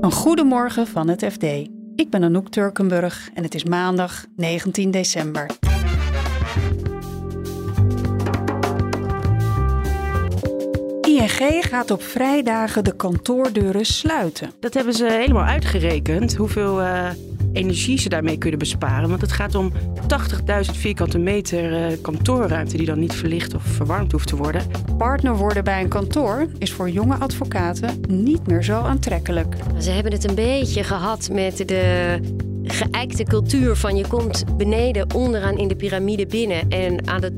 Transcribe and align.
Een 0.00 0.12
goedemorgen 0.12 0.86
van 0.86 1.08
het 1.08 1.24
FD. 1.24 1.42
Ik 1.96 2.10
ben 2.10 2.24
Anouk 2.24 2.48
Turkenburg 2.48 3.30
en 3.34 3.42
het 3.42 3.54
is 3.54 3.64
maandag 3.64 4.24
19 4.36 4.90
december. 4.90 5.46
ING 11.00 11.66
gaat 11.66 11.90
op 11.90 12.02
vrijdagen 12.02 12.84
de 12.84 12.96
kantoordeuren 12.96 13.84
sluiten. 13.84 14.50
Dat 14.60 14.74
hebben 14.74 14.94
ze 14.94 15.06
helemaal 15.10 15.44
uitgerekend, 15.44 16.36
hoeveel 16.36 16.80
uh, 16.80 17.10
energie 17.52 17.98
ze 17.98 18.08
daarmee 18.08 18.38
kunnen 18.38 18.58
besparen. 18.58 19.08
Want 19.08 19.20
het 19.20 19.32
gaat 19.32 19.54
om 19.54 19.72
80.000 19.72 20.70
vierkante 20.72 21.18
meter 21.18 21.90
uh, 21.90 21.96
kantoorruimte 22.02 22.76
die 22.76 22.86
dan 22.86 22.98
niet 22.98 23.14
verlicht 23.14 23.54
of 23.54 23.62
verwarmd 23.62 24.12
hoeft 24.12 24.26
te 24.26 24.36
worden. 24.36 24.62
Partner 24.98 25.36
worden 25.36 25.64
bij 25.64 25.82
een 25.82 25.88
kantoor 25.88 26.46
is 26.58 26.72
voor 26.72 26.90
jonge 26.90 27.14
advocaten 27.14 28.00
niet 28.08 28.46
meer 28.46 28.62
zo 28.62 28.80
aantrekkelijk. 28.80 29.56
Ze 29.78 29.90
hebben 29.90 30.12
het 30.12 30.28
een 30.28 30.34
beetje 30.34 30.84
gehad 30.84 31.28
met 31.32 31.56
de 31.68 32.18
geëikte 32.68 33.24
cultuur 33.24 33.76
van 33.76 33.96
je 33.96 34.06
komt 34.06 34.56
beneden 34.56 35.14
onderaan 35.14 35.58
in 35.58 35.68
de 35.68 35.76
piramide 35.76 36.26
binnen 36.26 36.68
en 36.68 37.08
aan 37.08 37.20
de 37.20 37.37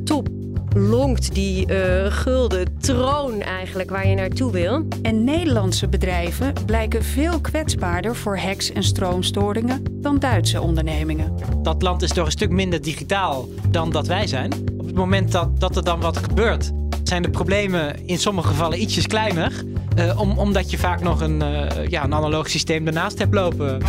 top 0.71 0.81
longt 0.83 1.35
die 1.35 1.73
uh, 1.73 2.13
gulden 2.13 2.79
troon 2.79 3.41
eigenlijk 3.41 3.91
waar 3.91 4.09
je 4.09 4.15
naartoe 4.15 4.53
wil. 4.53 4.87
En 5.03 5.25
Nederlandse 5.25 5.89
bedrijven 5.89 6.53
blijken 6.67 7.05
veel 7.05 7.41
kwetsbaarder 7.41 8.17
voor 8.17 8.39
hacks 8.39 8.73
en 8.73 8.83
stroomstoringen 8.83 9.83
dan 9.91 10.19
Duitse 10.19 10.61
ondernemingen. 10.61 11.35
Dat 11.63 11.83
land 11.83 12.03
is 12.03 12.13
toch 12.13 12.27
een 12.27 12.33
stuk 12.33 12.51
minder 12.51 12.83
digitaal 12.83 13.49
dan 13.69 13.91
dat 13.91 14.07
wij 14.07 14.27
zijn. 14.27 14.53
Op 14.79 14.87
het 14.87 14.95
moment 14.95 15.33
dat, 15.33 15.61
dat 15.61 15.77
er 15.77 15.85
dan 15.85 16.01
wat 16.01 16.17
gebeurt, 16.17 16.71
zijn 17.03 17.23
de 17.23 17.31
problemen 17.31 18.07
in 18.07 18.19
sommige 18.19 18.49
gevallen 18.49 18.81
ietsjes 18.81 19.07
kleiner. 19.07 19.65
Uh, 19.99 20.21
om, 20.21 20.39
omdat 20.39 20.71
je 20.71 20.79
vaak 20.79 21.01
nog 21.01 21.21
een, 21.21 21.43
uh, 21.43 21.87
ja, 21.89 22.05
een 22.05 22.15
analoog 22.15 22.51
systeem 22.51 22.87
ernaast 22.87 23.19
hebt 23.19 23.35
lopen. 23.35 23.83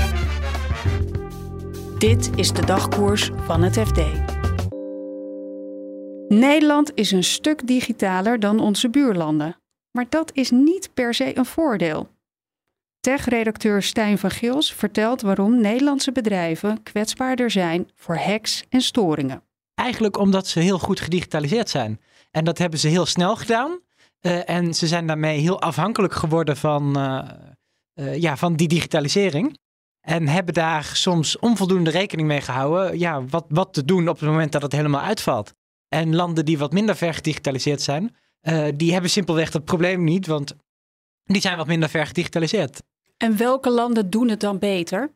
Dit 1.98 2.30
is 2.36 2.52
de 2.52 2.66
dagkoers 2.66 3.32
van 3.46 3.64
het 3.64 3.80
FD. 3.80 4.02
Nederland 6.32 6.92
is 6.96 7.12
een 7.12 7.24
stuk 7.24 7.68
digitaler 7.68 8.40
dan 8.40 8.60
onze 8.60 8.90
buurlanden. 8.90 9.56
Maar 9.92 10.06
dat 10.10 10.32
is 10.34 10.52
niet 10.52 10.94
per 10.94 11.14
se 11.14 11.38
een 11.38 11.46
voordeel. 11.46 12.10
Tech-redacteur 13.00 13.84
Stijn 13.84 14.18
van 14.18 14.32
Gils 14.32 14.74
vertelt 14.74 15.22
waarom 15.22 15.62
Nederlandse 15.62 16.12
bedrijven 16.12 16.84
kwetsbaarder 16.84 17.52
zijn 17.52 17.90
voor 17.96 18.16
hacks 18.18 18.64
en 18.70 18.82
storingen. 18.82 19.44
Eigenlijk 19.74 20.18
omdat 20.18 20.48
ze 20.48 20.60
heel 20.60 20.80
goed 20.80 21.00
gedigitaliseerd 21.00 21.70
zijn. 21.70 22.02
En 22.32 22.44
dat 22.44 22.58
hebben 22.58 22.80
ze 22.80 22.88
heel 22.88 23.06
snel 23.06 23.36
gedaan. 23.36 23.80
Uh, 24.22 24.50
en 24.50 24.74
ze 24.74 24.88
zijn 24.88 25.08
daarmee 25.08 25.40
heel 25.40 25.62
afhankelijk 25.62 26.14
geworden 26.14 26.58
van, 26.58 26.98
uh, 26.98 27.30
uh, 27.96 28.18
ja, 28.18 28.38
van 28.38 28.56
die 28.56 28.68
digitalisering. 28.68 29.58
En 30.02 30.28
hebben 30.28 30.54
daar 30.54 30.84
soms 30.84 31.40
onvoldoende 31.40 31.90
rekening 31.90 32.28
mee 32.28 32.42
gehouden. 32.42 33.00
Ja, 33.00 33.26
wat, 33.26 33.46
wat 33.50 33.74
te 33.74 33.86
doen 33.86 34.08
op 34.08 34.20
het 34.20 34.30
moment 34.30 34.52
dat 34.52 34.62
het 34.62 34.72
helemaal 34.72 35.02
uitvalt. 35.02 35.54
En 35.96 36.16
landen 36.16 36.46
die 36.46 36.58
wat 36.58 36.72
minder 36.72 36.96
ver 36.96 37.14
gedigitaliseerd 37.14 37.82
zijn, 37.82 38.16
uh, 38.42 38.68
die 38.76 38.92
hebben 38.92 39.10
simpelweg 39.10 39.52
dat 39.52 39.66
probleem 39.66 40.04
niet, 40.04 40.28
want 40.28 40.56
die 41.24 41.42
zijn 41.42 41.58
wat 41.58 41.68
minder 41.68 41.90
ver 41.90 42.06
gedigitaliseerd. 42.08 42.82
En 43.18 43.38
welke 43.38 43.70
landen 43.70 44.10
doen 44.10 44.30
het 44.30 44.40
dan 44.40 44.60
beter? 44.60 45.14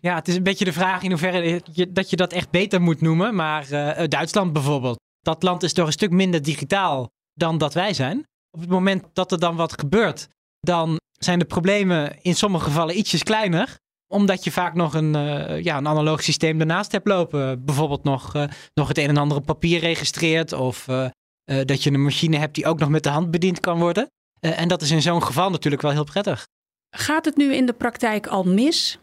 Ja, 0.00 0.14
het 0.14 0.28
is 0.28 0.36
een 0.36 0.42
beetje 0.42 0.64
de 0.64 0.72
vraag 0.72 1.02
in 1.02 1.10
hoeverre 1.10 1.62
je, 1.72 1.92
dat 1.92 2.10
je 2.10 2.16
dat 2.16 2.32
echt 2.32 2.50
beter 2.50 2.80
moet 2.80 3.00
noemen. 3.00 3.34
Maar 3.34 3.70
uh, 3.70 4.06
Duitsland 4.08 4.52
bijvoorbeeld. 4.52 4.98
Dat 5.20 5.42
land 5.42 5.62
is 5.62 5.72
toch 5.72 5.86
een 5.86 5.92
stuk 5.92 6.10
minder 6.10 6.42
digitaal 6.42 7.08
dan 7.32 7.58
dat 7.58 7.74
wij 7.74 7.94
zijn. 7.94 8.26
Op 8.50 8.60
het 8.60 8.68
moment 8.68 9.04
dat 9.12 9.32
er 9.32 9.38
dan 9.38 9.56
wat 9.56 9.80
gebeurt, 9.80 10.28
dan 10.60 11.00
zijn 11.12 11.38
de 11.38 11.44
problemen 11.44 12.22
in 12.22 12.34
sommige 12.34 12.64
gevallen 12.64 12.98
ietsjes 12.98 13.22
kleiner 13.22 13.78
omdat 14.08 14.44
je 14.44 14.50
vaak 14.50 14.74
nog 14.74 14.94
een, 14.94 15.14
uh, 15.16 15.62
ja, 15.62 15.76
een 15.76 15.88
analoog 15.88 16.22
systeem 16.22 16.60
ernaast 16.60 16.92
hebt 16.92 17.06
lopen. 17.06 17.64
Bijvoorbeeld 17.64 18.04
nog, 18.04 18.34
uh, 18.34 18.44
nog 18.74 18.88
het 18.88 18.98
een 18.98 19.08
en 19.08 19.16
ander 19.16 19.36
op 19.36 19.46
papier 19.46 19.80
registreert. 19.80 20.52
Of 20.52 20.88
uh, 20.88 21.08
dat 21.44 21.82
je 21.82 21.92
een 21.92 22.02
machine 22.02 22.36
hebt 22.36 22.54
die 22.54 22.66
ook 22.66 22.78
nog 22.78 22.88
met 22.88 23.02
de 23.02 23.08
hand 23.08 23.30
bediend 23.30 23.60
kan 23.60 23.78
worden. 23.78 24.10
en 24.40 24.68
dat 24.68 24.82
is 24.82 24.90
in 24.90 25.02
zo'n 25.02 25.22
geval 25.22 25.50
natuurlijk 25.50 25.82
wel 25.82 25.92
heel 25.92 26.04
prettig. 26.04 26.46
Gaat 26.90 27.24
het 27.24 27.36
nu 27.36 27.54
in 27.54 27.66
de 27.66 27.72
praktijk 27.72 28.26
al 28.26 28.44
mis? 28.44 28.98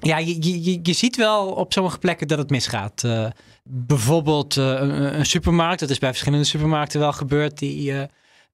Ja, 0.00 0.18
je, 0.18 0.62
je, 0.64 0.80
je 0.82 0.92
ziet 0.92 1.16
wel 1.16 1.46
op 1.48 1.72
sommige 1.72 1.98
plekken 1.98 2.28
dat 2.28 2.38
het 2.38 2.50
misgaat. 2.50 3.04
bijvoorbeeld 3.64 4.56
een, 4.56 5.18
een, 5.18 5.26
supermarkt. 5.26 5.80
Dat 5.80 5.90
is 5.90 5.98
bij 5.98 6.10
verschillende 6.10 6.44
supermarkten 6.44 7.00
wel 7.00 7.12
gebeurd. 7.12 7.58
Die 7.58 7.92
uh, 7.92 8.02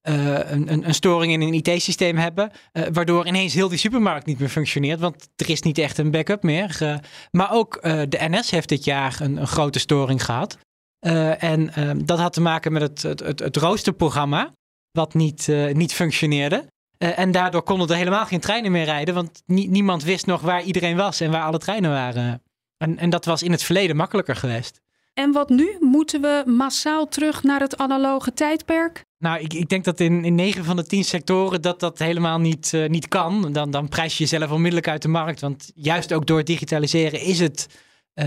een, 0.03 0.87
een, 0.87 0.95
storing 0.95 1.33
in 1.33 1.41
een 1.41 1.55
IT-systeem 1.55 2.17
hebben, 2.17 2.51
uh, 2.73 2.83
waardoor 2.93 3.27
ineens 3.27 3.55
heel 3.55 3.69
die 3.69 3.79
supermarkt 3.79 4.27
niet 4.27 4.39
meer 4.39 4.49
functioneert, 4.49 5.01
want 5.01 5.29
er 5.37 5.51
is 5.51 5.63
niet 5.63 5.79
echt 5.79 5.99
een 5.99 6.11
backup 6.11 6.43
meer. 6.43 6.79
Uh, 6.83 6.95
maar 7.31 7.53
ook 7.53 7.83
de 7.83 8.19
NS 8.21 8.51
heeft 8.51 8.69
dit 8.69 8.85
jaar 8.85 9.17
een, 9.21 9.47
grote 9.47 9.79
storing 9.79 10.25
gehad. 10.25 10.59
en 11.39 11.75
ehm, 11.75 12.05
dat 12.05 12.19
had 12.19 12.33
te 12.33 12.41
maken 12.41 12.73
met 12.73 12.83
het, 12.83 13.03
het, 13.03 13.39
het, 13.39 13.57
roosterprogramma, 13.57 14.53
wat 14.91 15.15
niet, 15.15 15.49
niet 15.73 15.95
functioneerde. 15.95 16.67
en 16.99 17.31
daardoor 17.31 17.63
konden 17.63 17.89
er 17.89 17.97
helemaal 17.97 18.27
geen 18.27 18.41
treinen 18.41 18.73
meer 18.73 18.85
rijden, 18.85 19.15
want 19.15 19.43
nie, 19.47 19.69
niemand 19.69 20.03
wist 20.03 20.27
nog 20.27 20.41
waar 20.41 20.63
iedereen 20.63 20.97
was 20.97 21.21
en 21.21 21.31
waar 21.31 21.45
alle 21.45 21.59
treinen 21.59 21.91
waren. 21.91 22.43
En, 22.77 22.99
en 22.99 23.11
dat 23.11 23.25
was 23.25 23.43
in 23.43 23.51
het 23.51 23.63
verleden 23.63 23.97
makkelijker 23.97 24.37
geweest. 24.37 24.81
En 25.15 25.33
wat 25.33 25.49
nu? 25.49 25.77
Moeten 25.81 26.21
we 26.21 26.43
massaal 26.47 27.09
terug 27.09 27.43
naar 27.43 27.61
het 27.61 27.77
analoge 27.77 28.33
tijdperk? 28.33 29.05
Nou, 29.19 29.41
ik, 29.41 29.53
ik 29.53 29.69
denk 29.69 29.85
dat 29.85 30.01
in, 30.01 30.25
in 30.25 30.35
9 30.35 30.65
van 30.65 30.77
de 30.77 30.87
10 30.87 31.05
sectoren 31.05 31.63
dat 31.63 31.81
dat 31.81 31.99
helemaal 31.99 32.39
niet, 32.39 32.73
uh, 32.75 32.89
niet 32.89 33.09
kan. 33.09 33.53
Dan, 33.53 33.71
dan 33.71 33.89
prijs 33.89 34.19
je 34.19 34.25
jezelf 34.25 34.51
onmiddellijk 34.51 34.89
uit 34.89 35.03
de 35.03 35.09
markt. 35.09 35.41
Want 35.41 35.71
juist 35.75 36.13
ook 36.13 36.27
door 36.27 36.39
het 36.39 36.47
digitaliseren 36.47 37.21
is 37.21 37.39
het 37.39 37.67
uh, 38.15 38.25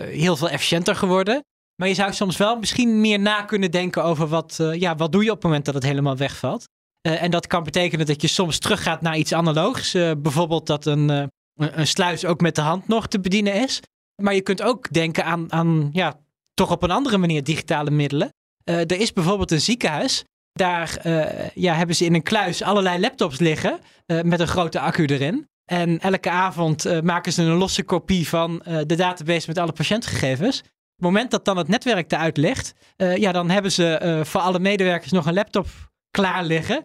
heel 0.00 0.36
veel 0.36 0.48
efficiënter 0.48 0.96
geworden. 0.96 1.44
Maar 1.76 1.88
je 1.88 1.94
zou 1.94 2.12
soms 2.12 2.36
wel 2.36 2.58
misschien 2.58 3.00
meer 3.00 3.20
na 3.20 3.42
kunnen 3.42 3.70
denken 3.70 4.04
over 4.04 4.26
wat, 4.26 4.58
uh, 4.60 4.74
ja, 4.74 4.96
wat 4.96 5.12
doe 5.12 5.24
je 5.24 5.30
op 5.30 5.36
het 5.36 5.44
moment 5.44 5.64
dat 5.64 5.74
het 5.74 5.84
helemaal 5.84 6.16
wegvalt. 6.16 6.64
en 7.00 7.30
dat 7.30 7.46
kan 7.46 7.62
betekenen 7.62 8.06
dat 8.06 8.22
je 8.22 8.28
soms 8.28 8.58
teruggaat 8.58 9.00
naar 9.00 9.16
iets 9.16 9.32
analoogs. 9.32 9.92
bijvoorbeeld 9.92 10.66
dat 10.66 10.86
een, 10.86 11.30
een 11.54 11.86
sluis 11.86 12.24
ook 12.24 12.40
met 12.40 12.54
de 12.54 12.60
hand 12.60 12.88
nog 12.88 13.06
te 13.06 13.20
bedienen 13.20 13.54
is. 13.54 13.80
Maar 14.22 14.34
je 14.34 14.42
kunt 14.42 14.62
ook 14.62 14.92
denken 14.92 15.24
aan, 15.24 15.52
aan 15.52 15.88
ja, 15.92 16.25
toch 16.56 16.70
op 16.70 16.82
een 16.82 16.90
andere 16.90 17.18
manier 17.18 17.44
digitale 17.44 17.90
middelen. 17.90 18.32
er 18.64 19.00
is 19.00 19.12
bijvoorbeeld 19.12 19.50
een 19.50 19.60
ziekenhuis 19.60 20.24
daar 20.56 20.98
uh, 21.06 21.48
ja, 21.54 21.74
hebben 21.74 21.96
ze 21.96 22.04
in 22.04 22.14
een 22.14 22.22
kluis 22.22 22.62
allerlei 22.62 23.00
laptops 23.00 23.38
liggen 23.38 23.78
uh, 24.06 24.22
met 24.22 24.40
een 24.40 24.46
grote 24.46 24.80
accu 24.80 25.04
erin. 25.04 25.48
En 25.64 26.00
elke 26.00 26.30
avond 26.30 27.02
maken 27.02 27.32
ze 27.32 27.42
een 27.42 27.56
losse 27.56 27.82
kopie 27.82 28.28
van 28.28 28.62
de 28.86 28.94
database 28.96 29.48
met 29.48 29.58
alle 29.58 29.72
patiëntgegevens. 29.72 30.58
Op 30.58 30.64
het 30.96 31.04
moment 31.04 31.30
dat 31.30 31.44
dan 31.44 31.56
het 31.56 31.68
netwerk 31.68 32.12
eruit 32.12 32.36
ligt, 32.36 32.74
ja, 32.96 33.32
dan 33.32 33.50
hebben 33.50 33.72
ze 33.72 34.20
voor 34.24 34.40
alle 34.40 34.58
medewerkers 34.58 35.12
nog 35.12 35.26
een 35.26 35.34
laptop 35.34 35.66
klaar 36.10 36.44
liggen. 36.44 36.84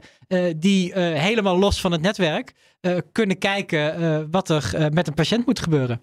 die 0.58 0.94
helemaal 1.00 1.60
los 1.60 1.82
van 1.82 1.92
het 1.92 2.02
netwerk 2.02 2.54
kunnen 3.12 3.38
kijken 3.38 4.32
wat 4.32 4.50
er 4.50 4.90
met 4.94 5.08
een 5.08 5.14
patiënt 5.14 5.46
moet 5.46 5.60
gebeuren. 5.60 6.02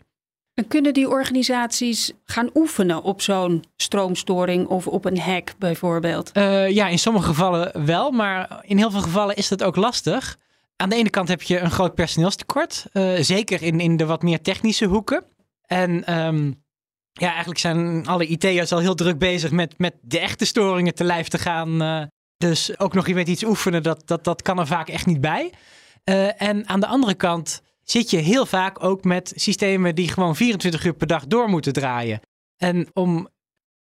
En 0.58 0.68
kunnen 0.68 0.94
die 0.94 1.08
organisaties 1.08 2.12
gaan 2.24 2.50
oefenen 2.54 3.02
op 3.02 3.22
zo'n 3.22 3.64
stroomstoring 3.76 4.66
of 4.66 4.86
op 4.86 5.04
een 5.04 5.18
hack 5.18 5.54
bijvoorbeeld? 5.58 6.30
Uh, 6.36 6.70
ja, 6.70 6.88
in 6.88 6.98
sommige 6.98 7.26
gevallen 7.26 7.84
wel, 7.86 8.10
maar 8.10 8.60
in 8.62 8.76
heel 8.76 8.90
veel 8.90 9.00
gevallen 9.00 9.36
is 9.36 9.48
dat 9.48 9.62
ook 9.62 9.76
lastig. 9.76 10.38
Aan 10.76 10.88
de 10.88 10.96
ene 10.96 11.10
kant 11.10 11.28
heb 11.28 11.42
je 11.42 11.58
een 11.58 11.70
groot 11.70 11.94
personeelstekort, 11.94 12.86
uh, 12.92 13.18
zeker 13.20 13.62
in, 13.62 13.80
in 13.80 13.96
de 13.96 14.06
wat 14.06 14.22
meer 14.22 14.40
technische 14.40 14.84
hoeken. 14.84 15.24
En 15.66 16.18
um, 16.18 16.62
ja, 17.12 17.28
eigenlijk 17.28 17.60
zijn 17.60 18.06
alle 18.06 18.26
IT'ers 18.26 18.72
al 18.72 18.78
heel 18.78 18.94
druk 18.94 19.18
bezig 19.18 19.50
met, 19.50 19.78
met 19.78 19.94
de 20.00 20.18
echte 20.18 20.44
storingen 20.44 20.94
te 20.94 21.04
lijf 21.04 21.28
te 21.28 21.38
gaan. 21.38 21.82
Uh, 21.82 22.02
dus 22.36 22.78
ook 22.78 22.94
nog 22.94 23.08
met 23.08 23.28
iets 23.28 23.44
oefenen, 23.44 23.82
dat, 23.82 24.02
dat, 24.06 24.24
dat 24.24 24.42
kan 24.42 24.58
er 24.58 24.66
vaak 24.66 24.88
echt 24.88 25.06
niet 25.06 25.20
bij. 25.20 25.52
en 26.36 26.68
aan 26.68 26.80
de 26.80 26.86
andere 26.86 27.14
kant 27.14 27.62
zit 27.90 28.10
je 28.10 28.16
heel 28.16 28.46
vaak 28.46 28.84
ook 28.84 29.04
met 29.04 29.32
systemen 29.36 29.94
die 29.94 30.08
gewoon 30.08 30.36
24 30.36 30.84
uur 30.84 30.94
per 30.94 31.06
dag 31.06 31.26
door 31.26 31.48
moeten 31.48 31.72
draaien. 31.72 32.20
En 32.56 32.88
om 32.92 33.28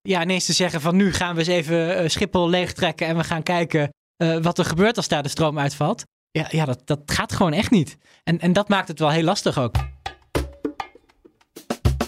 ja, 0.01 0.21
ineens 0.21 0.45
te 0.45 0.53
zeggen 0.53 0.81
van 0.81 0.95
nu 0.95 1.13
gaan 1.13 1.33
we 1.33 1.39
eens 1.39 1.49
even 1.49 2.03
uh, 2.03 2.09
Schiphol 2.09 2.49
leegtrekken 2.49 3.07
en 3.07 3.17
we 3.17 3.23
gaan 3.23 3.43
kijken 3.43 3.89
uh, 4.17 4.37
wat 4.37 4.57
er 4.57 4.65
gebeurt 4.65 4.97
als 4.97 5.07
daar 5.07 5.23
de 5.23 5.29
stroom 5.29 5.59
uitvalt. 5.59 6.03
Ja, 6.31 6.47
ja 6.49 6.65
dat, 6.65 6.81
dat 6.85 6.99
gaat 7.05 7.33
gewoon 7.33 7.53
echt 7.53 7.71
niet. 7.71 7.97
En, 8.23 8.39
en 8.39 8.53
dat 8.53 8.69
maakt 8.69 8.87
het 8.87 8.99
wel 8.99 9.09
heel 9.09 9.23
lastig 9.23 9.59
ook. 9.59 9.75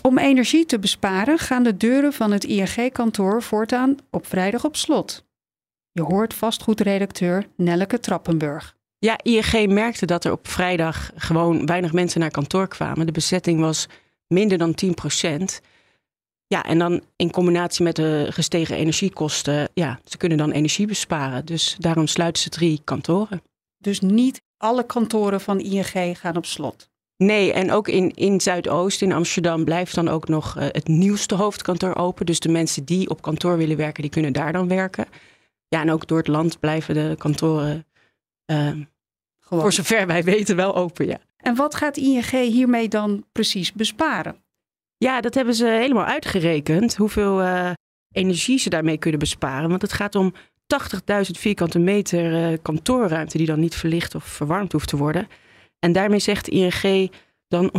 Om 0.02 0.18
energie 0.18 0.66
te 0.66 0.80
besparen 0.80 1.38
gaan 1.38 1.64
de 1.64 1.78
deuren 1.78 2.14
van 2.14 2.32
het 2.32 2.44
ING-kantoor 2.44 3.44
voortaan 3.44 3.96
op 4.12 4.28
vrijdag 4.28 4.66
op 4.66 4.76
slot. 4.76 5.26
Je 5.92 6.02
hoort 6.02 6.34
vastgoedredacteur 6.34 7.48
Nelleke 7.56 8.00
Trappenburg. 8.00 8.77
Ja, 9.00 9.18
ING 9.24 9.74
merkte 9.74 10.06
dat 10.06 10.24
er 10.24 10.32
op 10.32 10.48
vrijdag 10.48 11.12
gewoon 11.16 11.66
weinig 11.66 11.94
mensen 11.94 12.20
naar 12.20 12.32
kantoor 12.32 12.68
kwamen. 12.68 13.06
De 13.06 13.12
bezetting 13.12 13.60
was 13.60 13.88
minder 14.28 14.58
dan 14.58 14.74
10 14.74 14.94
procent. 14.94 15.62
Ja, 16.48 16.64
en 16.64 16.80
dan 16.80 17.02
in 17.16 17.32
combinatie 17.32 17.84
met 17.84 17.96
de 17.96 18.28
gestegen 18.30 18.76
energiekosten, 18.76 19.70
ja, 19.74 20.00
ze 20.04 20.18
kunnen 20.18 20.38
dan 20.38 20.52
energie 20.52 20.88
besparen. 20.88 21.46
Dus 21.46 21.76
daarom 21.80 22.08
sluiten 22.08 22.42
ze 22.42 22.50
drie 22.50 22.82
kantoren. 22.84 23.42
Dus 23.78 24.00
niet 24.00 24.42
alle 24.58 24.86
kantoren 24.86 25.42
van 25.42 25.60
ING 25.60 26.20
gaan 26.20 26.38
op 26.38 26.46
slot. 26.46 26.90
Nee, 27.18 27.54
en 27.54 27.72
ook 27.72 27.88
in, 27.88 28.12
in 28.14 28.42
Zuidoost, 28.42 29.02
in 29.02 29.12
Amsterdam, 29.12 29.64
blijft 29.64 29.96
dan 29.96 30.08
ook 30.08 30.28
nog 30.28 30.58
uh, 30.58 30.64
het 30.72 30.88
nieuwste 30.88 31.36
hoofdkantoor 31.36 31.96
open. 31.96 32.26
Dus 32.26 32.40
de 32.40 32.50
mensen 32.50 32.86
die 32.86 33.10
op 33.10 33.22
kantoor 33.22 33.58
willen 33.58 33.78
werken, 33.78 34.02
die 34.02 34.12
kunnen 34.12 34.34
daar 34.34 34.54
dan 34.54 34.68
werken. 34.68 35.06
Ja, 35.68 35.82
en 35.82 35.92
ook 35.92 36.08
door 36.08 36.18
het 36.18 36.28
land 36.28 36.60
blijven 36.60 36.94
de 36.94 37.16
kantoren, 37.18 37.86
voor 39.40 39.74
zover 39.74 40.08
wij 40.08 40.24
weten, 40.24 40.56
wel 40.56 40.76
open. 40.76 41.08
Ja. 41.08 41.18
En 41.38 41.56
wat 41.56 41.76
gaat 41.76 41.98
ING 41.98 42.30
hiermee 42.30 42.88
dan 42.88 43.26
precies 43.32 43.74
besparen? 43.74 44.36
Ja, 44.98 45.22
dat 45.22 45.34
hebben 45.34 45.54
ze 45.54 45.66
helemaal 45.66 46.06
uitgerekend. 46.06 46.96
Hoeveel 46.96 47.42
uh, 47.42 47.72
energie 48.12 48.60
ze 48.60 48.70
daarmee 48.70 48.98
kunnen 48.98 49.20
besparen. 49.20 49.70
Want 49.70 49.82
het 49.82 49.94
gaat 49.94 50.16
om 50.16 50.34
80.000 50.34 51.32
vierkante 51.32 51.80
meter 51.80 52.52
uh, 52.52 52.58
kantoorruimte 52.62 53.38
die 53.38 53.48
dan 53.48 53.60
niet 53.60 53.76
verlicht 53.76 54.16
of 54.16 54.24
verwarmd 54.24 54.72
hoeft 54.72 54.88
te 54.88 54.98
worden. 54.98 55.28
En 55.80 55.92
daarmee 55.92 56.20
zegt 56.20 56.48
ING 56.48 57.12
dan 57.48 57.72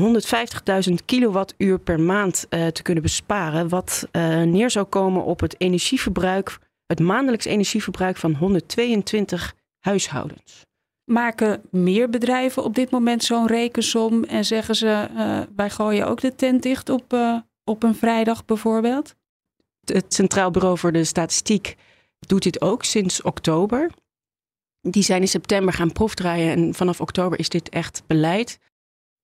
150.000 0.88 0.94
kilowattuur 1.04 1.78
per 1.78 2.00
maand 2.00 2.46
uh, 2.50 2.66
te 2.66 2.82
kunnen 2.82 3.02
besparen. 3.02 3.68
Wat 3.68 4.08
neer 4.44 4.70
zou 4.70 4.86
komen 4.86 5.24
op 5.24 5.40
het 5.40 5.60
energieverbruik, 5.60 6.58
het 6.86 7.00
maandelijks 7.00 7.44
energieverbruik 7.44 8.16
van 8.16 8.34
122 8.34 9.54
huishoudens. 9.88 10.66
Maken 11.04 11.62
meer 11.70 12.10
bedrijven 12.10 12.64
op 12.64 12.74
dit 12.74 12.90
moment 12.90 13.24
zo'n 13.24 13.46
rekensom 13.46 14.24
en 14.24 14.44
zeggen 14.44 14.74
ze: 14.74 15.08
uh, 15.16 15.40
wij 15.56 15.70
gooien 15.70 16.06
ook 16.06 16.20
de 16.20 16.34
tent 16.34 16.62
dicht 16.62 16.88
op, 16.88 17.12
uh, 17.12 17.38
op 17.64 17.82
een 17.82 17.94
vrijdag 17.94 18.44
bijvoorbeeld? 18.44 19.14
Het 19.84 20.14
Centraal 20.14 20.50
Bureau 20.50 20.78
voor 20.78 20.92
de 20.92 21.04
Statistiek 21.04 21.76
doet 22.18 22.42
dit 22.42 22.60
ook 22.60 22.84
sinds 22.84 23.22
oktober. 23.22 23.90
Die 24.80 25.02
zijn 25.02 25.20
in 25.20 25.28
september 25.28 25.74
gaan 25.74 25.92
proefdraaien 25.92 26.52
en 26.52 26.74
vanaf 26.74 27.00
oktober 27.00 27.38
is 27.38 27.48
dit 27.48 27.68
echt 27.68 28.02
beleid. 28.06 28.58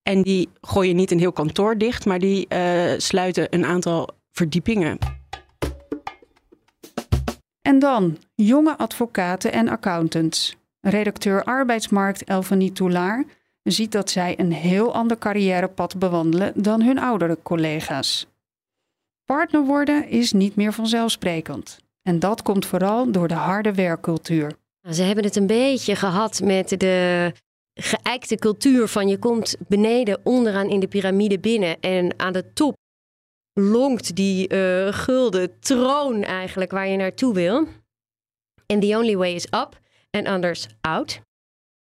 En 0.02 0.22
die 0.22 0.48
gooien 0.60 0.96
niet 0.96 1.10
een 1.10 1.18
heel 1.18 1.32
kantoor 1.32 1.78
dicht, 1.78 2.04
maar 2.04 2.18
die 2.18 2.46
uh, 2.48 2.92
sluiten 2.96 3.46
een 3.50 3.64
aantal 3.64 4.08
verdiepingen. 4.30 4.98
En 7.66 7.78
dan 7.78 8.18
jonge 8.34 8.76
advocaten 8.76 9.52
en 9.52 9.68
accountants. 9.68 10.56
Redacteur 10.80 11.44
arbeidsmarkt 11.44 12.24
Elvanie 12.24 12.72
Toulaar 12.72 13.24
ziet 13.62 13.92
dat 13.92 14.10
zij 14.10 14.38
een 14.38 14.52
heel 14.52 14.94
ander 14.94 15.18
carrièrepad 15.18 15.98
bewandelen 15.98 16.52
dan 16.56 16.82
hun 16.82 16.98
oudere 16.98 17.38
collega's. 17.42 18.26
Partner 19.24 19.64
worden 19.64 20.08
is 20.08 20.32
niet 20.32 20.56
meer 20.56 20.72
vanzelfsprekend. 20.72 21.78
En 22.02 22.18
dat 22.18 22.42
komt 22.42 22.66
vooral 22.66 23.12
door 23.12 23.28
de 23.28 23.34
harde 23.34 23.74
werkcultuur. 23.74 24.52
Ze 24.90 25.02
hebben 25.02 25.24
het 25.24 25.36
een 25.36 25.46
beetje 25.46 25.96
gehad 25.96 26.40
met 26.40 26.68
de 26.68 27.32
geëikte 27.74 28.36
cultuur 28.36 28.88
van 28.88 29.08
je 29.08 29.18
komt 29.18 29.56
beneden 29.68 30.20
onderaan 30.24 30.68
in 30.68 30.80
de 30.80 30.88
piramide 30.88 31.38
binnen 31.38 31.80
en 31.80 32.14
aan 32.16 32.32
de 32.32 32.52
top 32.52 32.76
longt 33.54 34.16
die 34.16 34.52
uh, 34.52 34.92
gulden 34.92 35.60
troon 35.60 36.22
eigenlijk 36.22 36.70
waar 36.70 36.88
je 36.88 36.96
naartoe 36.96 37.34
wil. 37.34 37.66
En 38.66 38.80
the 38.80 38.96
only 38.96 39.16
way 39.16 39.34
is 39.34 39.44
up 39.44 39.80
en 40.10 40.26
anders 40.26 40.66
out. 40.80 41.20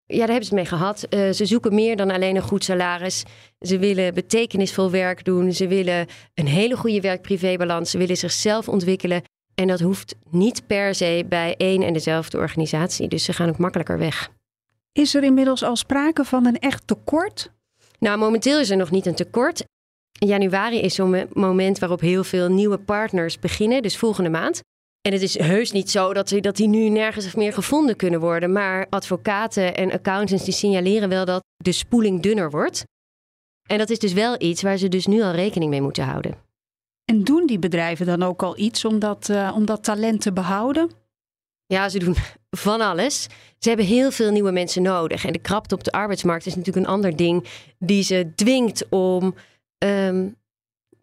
Ja, 0.07 0.19
daar 0.19 0.29
hebben 0.29 0.45
ze 0.45 0.55
het 0.55 0.63
mee 0.63 0.79
gehad. 0.79 1.07
Uh, 1.11 1.31
ze 1.31 1.47
zoeken 1.47 1.75
meer 1.75 1.97
dan 1.97 2.11
alleen 2.11 2.37
een 2.37 2.43
goed 2.43 2.65
salaris. 2.65 3.23
Ze 3.61 3.79
willen 3.79 4.15
betekenisvol 4.15 4.91
werk 4.91 5.25
doen. 5.25 5.53
Ze 5.53 5.67
willen 5.67 6.07
een 6.35 6.47
hele 6.47 6.77
goede 6.77 7.01
werk-privébalans. 7.01 7.91
Ze 7.91 7.99
willen 7.99 8.17
zichzelf 8.17 8.69
ontwikkelen. 8.69 9.23
En 9.55 9.67
dat 9.67 9.81
hoeft 9.81 10.15
niet 10.31 10.67
per 10.67 10.95
se 10.95 11.25
bij 11.29 11.55
één 11.57 11.83
en 11.83 11.93
dezelfde 11.93 12.39
organisatie. 12.39 13.09
Dus 13.09 13.25
ze 13.25 13.33
gaan 13.33 13.49
ook 13.49 13.59
makkelijker 13.59 13.99
weg. 13.99 14.31
Is 14.93 15.15
er 15.15 15.23
inmiddels 15.23 15.63
al 15.63 15.77
sprake 15.77 16.25
van 16.25 16.47
een 16.47 16.59
echt 16.59 16.87
tekort? 16.87 17.51
Nou, 17.99 18.19
momenteel 18.19 18.61
is 18.61 18.71
er 18.71 18.77
nog 18.77 18.91
niet 18.91 19.07
een 19.07 19.15
tekort. 19.15 19.65
Januari 20.27 20.81
is 20.81 20.95
zo'n 20.95 21.29
moment 21.33 21.79
waarop 21.79 22.01
heel 22.01 22.25
veel 22.25 22.49
nieuwe 22.49 22.79
partners 22.79 23.39
beginnen, 23.39 23.83
dus 23.83 23.97
volgende 23.97 24.31
maand. 24.31 24.61
En 25.03 25.13
het 25.13 25.23
is 25.23 25.39
heus 25.39 25.73
niet 25.73 25.91
zo 25.91 26.13
dat 26.13 26.29
die, 26.29 26.41
dat 26.41 26.57
die 26.57 26.69
nu 26.69 26.89
nergens 26.89 27.35
meer 27.35 27.53
gevonden 27.53 27.97
kunnen 27.97 28.21
worden. 28.21 28.53
Maar 28.53 28.87
advocaten 28.91 29.77
en 29.77 29.93
accountants 29.93 30.45
die 30.45 30.55
signaleren 30.55 31.09
wel 31.09 31.25
dat 31.25 31.43
de 31.57 31.73
spoeling 31.73 32.23
dunner 32.23 32.51
wordt. 32.51 32.85
En 33.69 33.79
dat 33.79 33.91
is 33.91 33.99
dus 33.99 34.13
wel 34.13 34.35
iets 34.39 34.63
waar 34.63 34.77
ze 34.77 34.89
dus 34.89 35.07
nu 35.07 35.23
al 35.23 35.33
rekening 35.33 35.71
mee 35.71 35.83
moeten 35.83 36.05
houden. 36.05 36.35
En 37.05 37.25
doen 37.25 37.47
die 37.47 37.59
bedrijven 37.59 38.07
dan 38.07 38.23
ook 38.23 38.43
al 38.43 38.59
iets 38.59 38.85
om 38.85 38.99
dat, 38.99 39.29
uh, 39.29 39.53
om 39.55 39.65
dat 39.65 39.85
talent 39.85 40.21
te 40.21 40.33
behouden? 40.33 40.91
Ja, 41.67 41.89
ze 41.89 41.99
doen 41.99 42.17
van 42.51 42.81
alles. 42.81 43.23
Ze 43.59 43.69
hebben 43.69 43.87
heel 43.87 44.11
veel 44.11 44.31
nieuwe 44.31 44.53
mensen 44.53 44.83
nodig. 44.83 45.25
En 45.25 45.33
de 45.33 45.39
krapte 45.39 45.75
op 45.75 45.85
de 45.85 45.93
arbeidsmarkt 45.93 46.47
is 46.47 46.55
natuurlijk 46.55 46.87
een 46.87 46.93
ander 46.93 47.17
ding 47.17 47.47
die 47.79 48.03
ze 48.03 48.33
dwingt 48.35 48.87
om 48.89 49.35
um, 49.83 50.37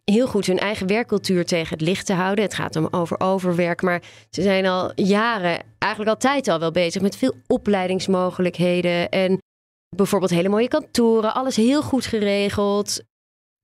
heel 0.04 0.26
goed 0.26 0.46
hun 0.46 0.58
eigen 0.58 0.86
werkcultuur 0.86 1.44
tegen 1.44 1.78
het 1.78 1.86
licht 1.86 2.06
te 2.06 2.12
houden. 2.12 2.44
Het 2.44 2.54
gaat 2.54 2.76
om 2.76 2.88
over 2.90 3.20
overwerk, 3.20 3.82
maar 3.82 4.02
ze 4.30 4.42
zijn 4.42 4.66
al 4.66 4.92
jaren, 4.94 5.62
eigenlijk 5.78 6.12
altijd 6.12 6.48
al 6.48 6.58
wel 6.58 6.70
bezig 6.70 7.02
met 7.02 7.16
veel 7.16 7.34
opleidingsmogelijkheden 7.46 9.08
en 9.08 9.38
bijvoorbeeld 9.96 10.30
hele 10.30 10.48
mooie 10.48 10.68
kantoren, 10.68 11.34
alles 11.34 11.56
heel 11.56 11.82
goed 11.82 12.06
geregeld 12.06 13.02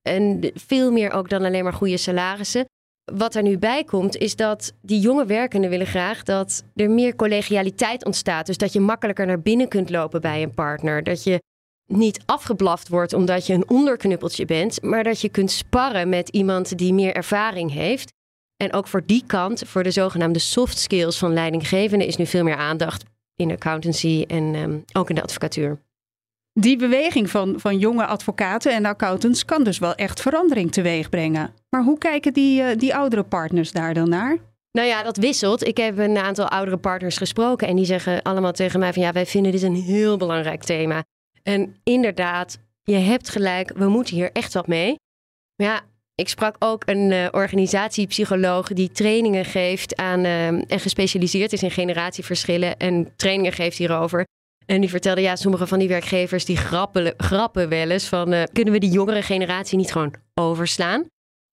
en 0.09 0.51
veel 0.55 0.93
meer 0.93 1.11
ook 1.11 1.29
dan 1.29 1.45
alleen 1.45 1.65
maar 1.65 1.73
goede 1.73 1.97
salarissen. 1.97 2.65
Wat 3.13 3.35
er 3.35 3.43
nu 3.43 3.59
bij 3.59 3.85
komt, 3.85 4.17
is 4.17 4.37
dat 4.37 4.73
die 4.83 5.01
jonge 5.01 5.27
werkenden 5.27 5.71
willen 5.71 5.87
graag 5.87 6.23
dat 6.23 6.65
er 6.75 6.91
meer 6.91 7.17
collegialiteit 7.17 8.05
ontstaat. 8.05 8.47
Dus 8.47 8.57
dat 8.57 8.73
je 8.73 8.81
makkelijker 8.81 9.27
naar 9.27 9.41
binnen 9.41 9.69
kunt 9.69 9.91
lopen 9.91 10.21
bij 10.21 10.43
een 10.43 10.55
partner. 10.55 11.03
Dat 11.03 11.25
je 11.25 11.41
niet 11.87 12.21
afgeblaft 12.25 12.89
wordt 12.89 13.13
omdat 13.13 13.47
je 13.47 13.55
een 13.55 13.69
onderknuppeltje 13.69 14.45
bent, 14.45 14.83
maar 14.83 15.05
dat 15.05 15.21
je 15.21 15.29
kunt 15.29 15.51
sparren 15.51 16.09
met 16.09 16.29
iemand 16.29 16.79
die 16.79 16.95
meer 16.95 17.15
ervaring 17.15 17.73
heeft. 17.73 18.13
En 18.57 18.73
ook 18.73 18.87
voor 18.87 19.03
die 19.07 19.25
kant, 19.27 19.63
voor 19.67 19.83
de 19.83 19.91
zogenaamde 19.91 20.39
soft 20.39 20.79
skills 20.79 21.19
van 21.19 21.33
leidinggevende, 21.33 22.07
is 22.07 22.17
nu 22.17 22.27
veel 22.27 22.45
meer 22.45 22.57
aandacht 22.57 23.05
in 23.37 23.51
accountancy 23.51 24.25
en 24.29 24.55
um, 24.55 24.85
ook 24.93 25.09
in 25.09 25.15
de 25.15 25.23
advocatuur. 25.23 25.79
Die 26.53 26.77
beweging 26.77 27.31
van, 27.31 27.55
van 27.61 27.79
jonge 27.79 28.07
advocaten 28.07 28.75
en 28.75 28.85
accountants 28.85 29.45
kan 29.45 29.65
dus 29.65 29.79
wel 29.79 29.95
echt 29.95 30.21
verandering 30.21 30.73
teweeg 30.73 31.09
brengen. 31.09 31.51
Maar 31.71 31.83
hoe 31.83 31.99
kijken 31.99 32.33
die, 32.33 32.61
uh, 32.61 32.69
die 32.77 32.95
oudere 32.95 33.23
partners 33.23 33.73
daar 33.73 33.95
dan 33.95 34.09
naar? 34.09 34.39
Nou 34.73 34.89
ja, 34.89 35.03
dat 35.03 35.17
wisselt. 35.17 35.67
Ik 35.67 35.77
heb 35.77 35.99
een 35.99 36.17
aantal 36.17 36.49
oudere 36.49 36.77
partners 36.77 37.17
gesproken 37.17 37.69
en 37.69 37.77
die 37.77 37.85
zeggen 37.85 38.23
allemaal 38.23 38.53
tegen 38.53 38.81
mij 38.81 38.93
van 38.93 39.03
ja, 39.03 39.13
wij 39.13 39.27
vinden 39.27 39.53
dit 39.53 39.63
een 39.63 39.75
heel 39.75 40.17
belangrijk 40.17 40.63
thema. 40.63 41.05
En 41.47 41.77
inderdaad, 41.83 42.59
je 42.83 42.97
hebt 42.97 43.29
gelijk, 43.29 43.73
we 43.77 43.89
moeten 43.89 44.15
hier 44.15 44.33
echt 44.33 44.53
wat 44.53 44.67
mee. 44.67 44.95
Maar 45.57 45.67
ja, 45.67 45.81
ik 46.15 46.29
sprak 46.29 46.57
ook 46.59 46.83
een 46.87 47.11
uh, 47.11 47.29
organisatiepsycholoog 47.31 48.69
die 48.69 48.93
trainingen 48.93 49.45
geeft 49.45 49.97
aan 49.97 50.25
uh, 50.25 50.47
en 50.47 50.81
gespecialiseerd 50.81 51.53
is 51.53 51.63
in 51.63 51.71
generatieverschillen 51.71 52.77
en 52.77 53.17
trainingen 53.17 53.53
geeft 53.53 53.79
hierover. 53.79 54.25
En 54.67 54.81
die 54.81 54.91
vertelde, 54.91 55.21
ja, 55.21 55.37
sommige 55.37 55.67
van 55.67 55.79
die 55.79 55.89
werkgevers 55.89 56.45
die 56.45 56.57
grappen, 56.57 57.15
grappen 57.17 57.69
wel 57.69 57.91
eens 57.91 58.09
van, 58.09 58.33
uh, 58.33 58.43
kunnen 58.53 58.73
we 58.73 58.81
die 58.81 58.91
jongere 58.91 59.23
generatie 59.23 59.79
niet 59.79 59.93
gewoon 59.93 60.15
overslaan? 60.35 61.05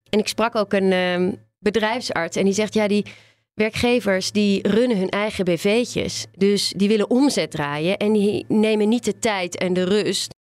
En 0.09 0.19
ik 0.19 0.27
sprak 0.27 0.55
ook 0.55 0.73
een 0.73 0.91
ehm, 0.91 1.31
bedrijfsarts 1.59 2.37
en 2.37 2.43
die 2.43 2.53
zegt, 2.53 2.73
ja, 2.73 2.87
die 2.87 3.05
werkgevers 3.53 4.31
die 4.31 4.67
runnen 4.67 4.97
hun 4.97 5.09
eigen 5.09 5.45
BV'tjes. 5.45 6.25
Dus 6.37 6.73
die 6.75 6.87
willen 6.87 7.09
omzet 7.09 7.51
draaien 7.51 7.97
en 7.97 8.13
die 8.13 8.45
nemen 8.47 8.89
niet 8.89 9.05
de 9.05 9.19
tijd 9.19 9.57
en 9.57 9.73
de 9.73 9.83
rust 9.83 10.33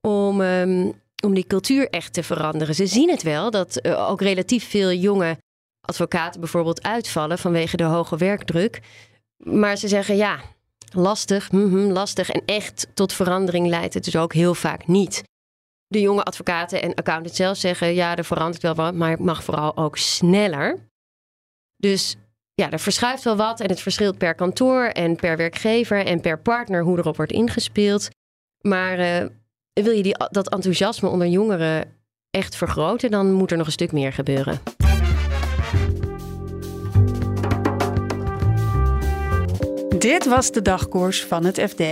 om, 0.00 0.40
um, 0.40 1.00
om 1.24 1.34
die 1.34 1.46
cultuur 1.46 1.88
echt 1.90 2.12
te 2.12 2.22
veranderen. 2.22 2.74
Ze 2.74 2.86
zien 2.86 3.10
het 3.10 3.22
wel 3.22 3.50
dat 3.50 3.86
uh, 3.86 4.10
ook 4.10 4.20
relatief 4.20 4.68
veel 4.68 4.92
jonge 4.92 5.38
advocaten 5.80 6.40
bijvoorbeeld 6.40 6.82
uitvallen 6.82 7.38
vanwege 7.38 7.76
de 7.76 7.84
hoge 7.84 8.16
werkdruk. 8.16 8.80
Maar 9.36 9.76
ze 9.76 9.88
zeggen 9.88 10.16
ja, 10.16 10.40
lastig, 10.92 11.48
-hmm, 11.48 11.90
lastig 11.92 12.30
en 12.30 12.42
echt 12.44 12.86
tot 12.94 13.12
verandering 13.12 13.66
leidt 13.66 13.94
het 13.94 14.04
dus 14.04 14.16
ook 14.16 14.32
heel 14.32 14.54
vaak 14.54 14.86
niet. 14.86 15.22
De 15.86 16.00
jonge 16.00 16.22
advocaten 16.22 16.82
en 16.82 16.94
accountants 16.94 17.36
zelf 17.36 17.56
zeggen 17.56 17.94
ja, 17.94 18.16
er 18.16 18.24
verandert 18.24 18.62
wel 18.62 18.74
wat, 18.74 18.94
maar 18.94 19.10
het 19.10 19.20
mag 19.20 19.44
vooral 19.44 19.76
ook 19.76 19.96
sneller. 19.96 20.78
Dus 21.76 22.16
ja, 22.58 22.70
er 22.70 22.80
verschuift 22.80 23.24
wel 23.24 23.36
wat 23.36 23.60
en 23.60 23.68
het 23.68 23.80
verschilt 23.80 24.18
per 24.18 24.34
kantoor 24.34 24.84
en 24.84 25.16
per 25.16 25.36
werkgever 25.36 26.06
en 26.06 26.20
per 26.20 26.38
partner 26.38 26.82
hoe 26.82 26.98
erop 26.98 27.16
wordt 27.16 27.32
ingespeeld. 27.32 28.08
Maar 28.60 28.98
uh, 28.98 29.28
wil 29.72 29.92
je 29.92 30.02
die, 30.02 30.16
dat 30.30 30.50
enthousiasme 30.50 31.08
onder 31.08 31.26
jongeren 31.26 31.92
echt 32.30 32.56
vergroten, 32.56 33.10
dan 33.10 33.32
moet 33.32 33.50
er 33.50 33.56
nog 33.56 33.66
een 33.66 33.72
stuk 33.72 33.92
meer 33.92 34.12
gebeuren. 34.12 34.60
Dit 39.98 40.26
was 40.26 40.52
de 40.52 40.62
dagkoers 40.62 41.24
van 41.24 41.44
het 41.44 41.60
FD. 41.60 41.82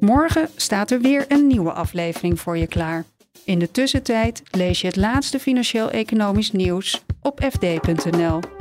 Morgen 0.00 0.48
staat 0.56 0.90
er 0.90 1.00
weer 1.00 1.24
een 1.28 1.46
nieuwe 1.46 1.72
aflevering 1.72 2.40
voor 2.40 2.56
je 2.56 2.66
klaar. 2.66 3.04
In 3.44 3.58
de 3.58 3.70
tussentijd 3.70 4.42
lees 4.50 4.80
je 4.80 4.86
het 4.86 4.96
laatste 4.96 5.38
financieel-economisch 5.38 6.52
nieuws 6.52 7.04
op 7.22 7.40
fd.nl. 7.50 8.55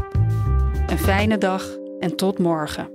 Een 0.88 0.98
fijne 0.98 1.38
dag 1.38 1.78
en 2.00 2.16
tot 2.16 2.40
morgen. 2.40 2.95